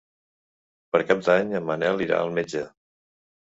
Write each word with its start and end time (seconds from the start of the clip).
Per 0.95 1.01
Cap 1.11 1.21
d'Any 1.29 1.55
en 1.61 1.69
Manel 1.69 2.05
irà 2.09 2.21
al 2.25 2.35
metge. 2.41 2.67